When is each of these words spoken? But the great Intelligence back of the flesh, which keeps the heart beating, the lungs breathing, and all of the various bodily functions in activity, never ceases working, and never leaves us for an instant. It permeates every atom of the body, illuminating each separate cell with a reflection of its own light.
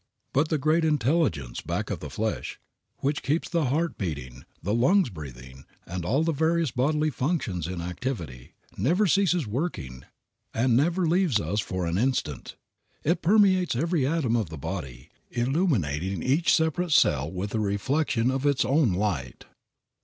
But 0.33 0.47
the 0.49 0.57
great 0.57 0.83
Intelligence 0.83 1.61
back 1.61 1.91
of 1.91 1.99
the 1.99 2.09
flesh, 2.09 2.59
which 3.01 3.21
keeps 3.21 3.47
the 3.47 3.65
heart 3.65 3.99
beating, 3.99 4.45
the 4.63 4.73
lungs 4.73 5.11
breathing, 5.11 5.63
and 5.85 6.03
all 6.03 6.21
of 6.21 6.25
the 6.25 6.31
various 6.31 6.71
bodily 6.71 7.11
functions 7.11 7.67
in 7.67 7.81
activity, 7.81 8.55
never 8.75 9.05
ceases 9.05 9.45
working, 9.45 10.03
and 10.55 10.75
never 10.75 11.05
leaves 11.07 11.39
us 11.39 11.59
for 11.59 11.85
an 11.85 11.99
instant. 11.99 12.55
It 13.03 13.21
permeates 13.21 13.75
every 13.75 14.07
atom 14.07 14.35
of 14.35 14.49
the 14.49 14.57
body, 14.57 15.09
illuminating 15.29 16.23
each 16.23 16.51
separate 16.51 16.91
cell 16.93 17.31
with 17.31 17.53
a 17.53 17.59
reflection 17.59 18.31
of 18.31 18.43
its 18.47 18.65
own 18.65 18.93
light. 18.93 19.45